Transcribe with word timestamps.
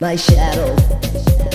my 0.00 0.16
shadow. 0.16 1.53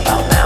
about 0.00 0.30
that. 0.30 0.37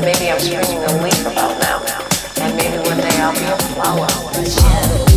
maybe 0.00 0.30
I'm 0.30 0.40
screaming 0.40 0.84
a 0.84 1.02
leaf 1.02 1.20
about 1.26 1.58
now. 1.58 2.04
And 2.44 2.56
maybe 2.56 2.78
one 2.88 2.98
day 2.98 3.16
I'll 3.20 3.32
be 3.32 3.44
a 3.44 3.56
flower. 3.74 5.07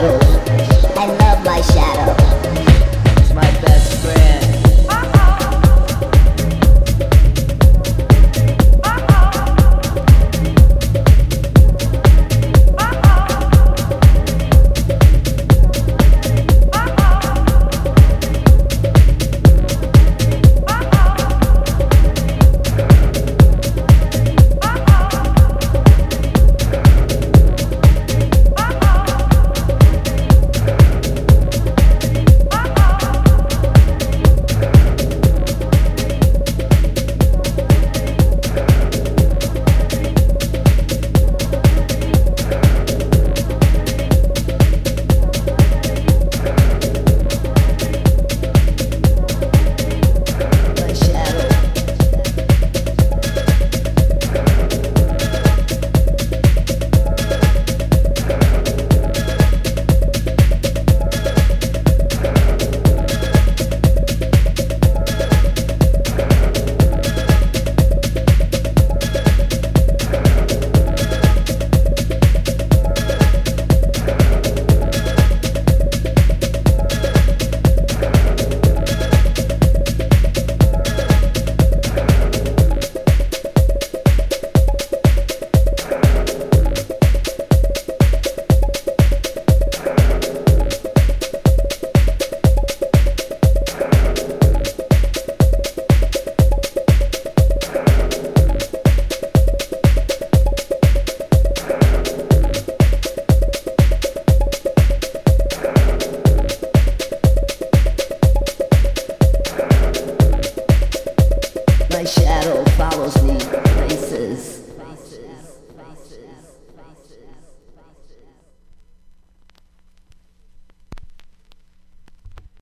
My 0.00 0.27